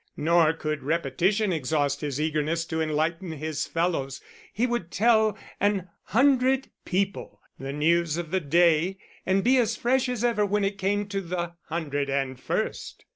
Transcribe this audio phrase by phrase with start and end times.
[0.17, 4.19] Nor could repetition exhaust his eagerness to enlighten his fellows,
[4.51, 10.09] he would tell an hundred people the news of the day and be as fresh
[10.09, 13.05] as ever when it came to the hundred and first.